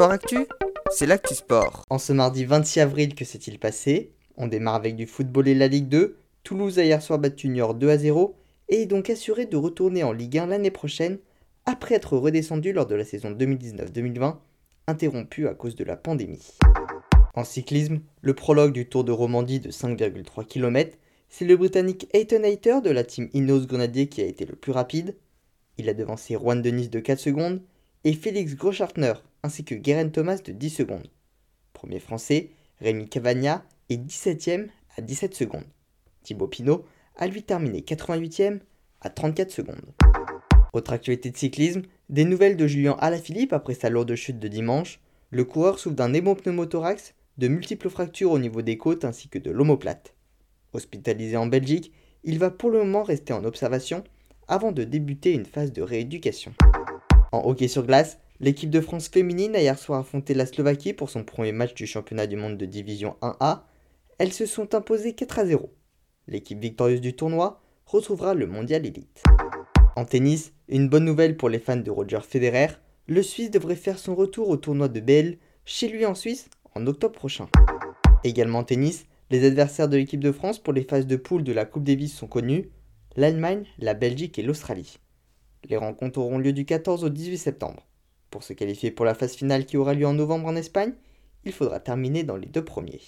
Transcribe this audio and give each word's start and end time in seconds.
Sport 0.00 0.12
Actu, 0.12 0.46
c'est 0.90 1.04
l'actu 1.04 1.34
sport. 1.34 1.84
En 1.90 1.98
ce 1.98 2.14
mardi 2.14 2.46
26 2.46 2.80
avril, 2.80 3.14
que 3.14 3.26
s'est-il 3.26 3.58
passé? 3.58 4.14
On 4.38 4.46
démarre 4.46 4.76
avec 4.76 4.96
du 4.96 5.06
football 5.06 5.46
et 5.46 5.54
la 5.54 5.68
Ligue 5.68 5.90
2. 5.90 6.16
Toulouse 6.42 6.78
a 6.78 6.84
hier 6.84 7.02
soir 7.02 7.18
battu 7.18 7.50
Niort 7.50 7.74
2 7.74 7.90
à 7.90 7.98
0 7.98 8.34
et 8.70 8.80
est 8.80 8.86
donc 8.86 9.10
assuré 9.10 9.44
de 9.44 9.58
retourner 9.58 10.02
en 10.02 10.12
Ligue 10.12 10.38
1 10.38 10.46
l'année 10.46 10.70
prochaine 10.70 11.18
après 11.66 11.96
être 11.96 12.16
redescendu 12.16 12.72
lors 12.72 12.86
de 12.86 12.94
la 12.94 13.04
saison 13.04 13.30
2019-2020, 13.32 14.36
interrompue 14.86 15.46
à 15.46 15.52
cause 15.52 15.74
de 15.74 15.84
la 15.84 15.98
pandémie. 15.98 16.48
En 17.34 17.44
cyclisme, 17.44 18.00
le 18.22 18.32
prologue 18.32 18.72
du 18.72 18.88
Tour 18.88 19.04
de 19.04 19.12
Romandie 19.12 19.60
de 19.60 19.70
5,3 19.70 20.46
km, 20.46 20.96
c'est 21.28 21.44
le 21.44 21.58
Britannique 21.58 22.08
Hayton 22.14 22.42
Hayter 22.42 22.80
de 22.82 22.88
la 22.88 23.04
team 23.04 23.28
Ineos 23.34 23.66
Grenadier 23.66 24.06
qui 24.06 24.22
a 24.22 24.26
été 24.26 24.46
le 24.46 24.56
plus 24.56 24.72
rapide. 24.72 25.14
Il 25.76 25.90
a 25.90 25.92
devancé 25.92 26.36
Juan 26.36 26.62
Denis 26.62 26.88
de 26.88 27.00
4 27.00 27.18
secondes 27.18 27.60
et 28.04 28.14
Félix 28.14 28.54
Groschartner 28.54 29.12
ainsi 29.42 29.64
que 29.64 29.74
Guérin 29.74 30.08
Thomas 30.08 30.38
de 30.44 30.52
10 30.52 30.70
secondes. 30.70 31.08
Premier 31.72 32.00
français, 32.00 32.50
Rémi 32.80 33.08
Cavagna 33.08 33.64
est 33.88 33.96
17ème 33.96 34.68
à 34.96 35.02
17 35.02 35.34
secondes. 35.34 35.66
Thibaut 36.22 36.48
Pinot 36.48 36.84
a 37.16 37.26
lui 37.26 37.42
terminé 37.42 37.80
88ème 37.80 38.60
à 39.00 39.10
34 39.10 39.50
secondes. 39.50 39.94
Autre 40.72 40.92
actualité 40.92 41.30
de 41.30 41.36
cyclisme, 41.36 41.82
des 42.08 42.24
nouvelles 42.24 42.56
de 42.56 42.66
Julien 42.66 42.96
Alaphilippe 43.00 43.52
après 43.52 43.74
sa 43.74 43.90
lourde 43.90 44.14
chute 44.14 44.38
de 44.38 44.48
dimanche. 44.48 45.00
Le 45.30 45.44
coureur 45.44 45.78
souffre 45.78 45.96
d'un 45.96 46.12
pneumothorax, 46.12 47.14
de 47.38 47.48
multiples 47.48 47.90
fractures 47.90 48.30
au 48.30 48.38
niveau 48.38 48.62
des 48.62 48.78
côtes 48.78 49.04
ainsi 49.04 49.28
que 49.28 49.38
de 49.38 49.50
l'omoplate. 49.50 50.14
Hospitalisé 50.72 51.36
en 51.36 51.46
Belgique, 51.46 51.92
il 52.22 52.38
va 52.38 52.50
pour 52.50 52.70
le 52.70 52.78
moment 52.78 53.02
rester 53.02 53.32
en 53.32 53.44
observation 53.44 54.04
avant 54.46 54.72
de 54.72 54.84
débuter 54.84 55.32
une 55.32 55.46
phase 55.46 55.72
de 55.72 55.82
rééducation. 55.82 56.52
En 57.32 57.42
hockey 57.44 57.68
sur 57.68 57.86
glace, 57.86 58.18
l'équipe 58.40 58.70
de 58.70 58.80
France 58.80 59.08
féminine 59.08 59.54
a 59.54 59.60
hier 59.60 59.78
soir 59.78 60.00
affronté 60.00 60.32
la 60.32 60.46
Slovaquie 60.46 60.94
pour 60.94 61.10
son 61.10 61.24
premier 61.24 61.52
match 61.52 61.74
du 61.74 61.86
championnat 61.86 62.26
du 62.26 62.36
monde 62.36 62.56
de 62.56 62.64
division 62.64 63.16
1A. 63.20 63.60
Elles 64.18 64.32
se 64.32 64.46
sont 64.46 64.74
imposées 64.74 65.14
4 65.14 65.38
à 65.38 65.46
0. 65.46 65.70
L'équipe 66.26 66.58
victorieuse 66.58 67.02
du 67.02 67.14
tournoi 67.14 67.60
retrouvera 67.84 68.34
le 68.34 68.46
mondial 68.46 68.86
élite. 68.86 69.22
En 69.96 70.04
tennis, 70.04 70.52
une 70.68 70.88
bonne 70.88 71.04
nouvelle 71.04 71.36
pour 71.36 71.50
les 71.50 71.58
fans 71.58 71.76
de 71.76 71.90
Roger 71.90 72.20
Federer, 72.26 72.68
le 73.06 73.22
Suisse 73.22 73.50
devrait 73.50 73.76
faire 73.76 73.98
son 73.98 74.14
retour 74.14 74.48
au 74.48 74.56
tournoi 74.56 74.88
de 74.88 75.00
Belle 75.00 75.38
chez 75.64 75.88
lui 75.88 76.06
en 76.06 76.14
Suisse 76.14 76.48
en 76.74 76.86
octobre 76.86 77.14
prochain. 77.14 77.48
Également 78.24 78.60
en 78.60 78.64
tennis, 78.64 79.06
les 79.30 79.44
adversaires 79.44 79.88
de 79.88 79.96
l'équipe 79.96 80.22
de 80.22 80.32
France 80.32 80.58
pour 80.58 80.72
les 80.72 80.84
phases 80.84 81.06
de 81.06 81.16
poule 81.16 81.44
de 81.44 81.52
la 81.52 81.64
Coupe 81.64 81.84
Davis 81.84 82.14
sont 82.14 82.26
connus, 82.26 82.70
l'Allemagne, 83.16 83.64
la 83.78 83.94
Belgique 83.94 84.38
et 84.38 84.42
l'Australie. 84.42 84.98
Les 85.68 85.76
rencontres 85.76 86.20
auront 86.20 86.38
lieu 86.38 86.52
du 86.52 86.64
14 86.64 87.04
au 87.04 87.08
18 87.08 87.36
septembre. 87.36 87.89
Pour 88.30 88.44
se 88.44 88.52
qualifier 88.52 88.92
pour 88.92 89.04
la 89.04 89.14
phase 89.14 89.34
finale 89.34 89.66
qui 89.66 89.76
aura 89.76 89.92
lieu 89.92 90.06
en 90.06 90.14
novembre 90.14 90.46
en 90.46 90.54
Espagne, 90.54 90.92
il 91.44 91.52
faudra 91.52 91.80
terminer 91.80 92.22
dans 92.22 92.36
les 92.36 92.46
deux 92.46 92.64
premiers. 92.64 93.00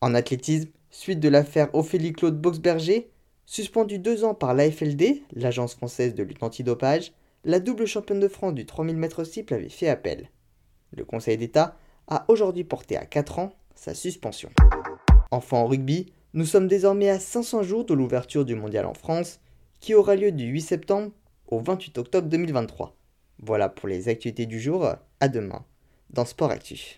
En 0.00 0.14
athlétisme, 0.14 0.70
suite 0.88 1.20
de 1.20 1.28
l'affaire 1.28 1.74
Ophélie 1.74 2.14
Claude 2.14 2.40
Boxberger, 2.40 3.10
suspendue 3.44 3.98
deux 3.98 4.24
ans 4.24 4.34
par 4.34 4.54
l'AFLD, 4.54 5.22
l'agence 5.32 5.74
française 5.74 6.14
de 6.14 6.22
lutte 6.22 6.42
antidopage, 6.42 7.12
la 7.44 7.60
double 7.60 7.86
championne 7.86 8.20
de 8.20 8.28
France 8.28 8.54
du 8.54 8.64
3000 8.64 8.96
m 8.96 9.24
cible 9.24 9.54
avait 9.54 9.68
fait 9.68 9.88
appel. 9.88 10.30
Le 10.92 11.04
Conseil 11.04 11.36
d'État 11.36 11.76
a 12.08 12.24
aujourd'hui 12.28 12.64
porté 12.64 12.96
à 12.96 13.04
4 13.04 13.38
ans 13.40 13.52
sa 13.74 13.94
suspension. 13.94 14.50
Enfin 15.30 15.58
en 15.58 15.66
rugby, 15.66 16.12
nous 16.32 16.46
sommes 16.46 16.68
désormais 16.68 17.10
à 17.10 17.18
500 17.18 17.62
jours 17.62 17.84
de 17.84 17.94
l'ouverture 17.94 18.44
du 18.44 18.54
mondial 18.54 18.86
en 18.86 18.94
France, 18.94 19.40
qui 19.80 19.94
aura 19.94 20.16
lieu 20.16 20.32
du 20.32 20.44
8 20.44 20.60
septembre 20.60 21.12
au 21.48 21.60
28 21.60 21.98
octobre 21.98 22.28
2023. 22.28 22.96
Voilà 23.42 23.68
pour 23.68 23.88
les 23.88 24.08
actualités 24.08 24.46
du 24.46 24.60
jour, 24.60 24.94
à 25.20 25.28
demain 25.28 25.64
dans 26.10 26.24
Sport 26.24 26.50
Actif. 26.50 26.88